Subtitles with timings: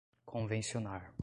[0.25, 1.11] convencionar